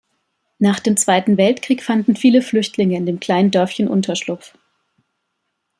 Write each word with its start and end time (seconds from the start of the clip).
Nach 0.57 0.79
dem 0.79 0.97
Zweiten 0.97 1.37
Weltkrieg 1.37 1.83
fanden 1.83 2.15
viele 2.15 2.41
Flüchtlinge 2.41 2.97
in 2.97 3.05
dem 3.05 3.19
kleinen 3.19 3.51
Dörfchen 3.51 3.87
Unterschlupf. 3.87 4.55